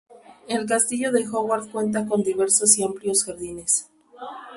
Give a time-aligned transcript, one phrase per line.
[0.47, 3.87] El castillo de Howard cuenta con diversos y amplios jardines.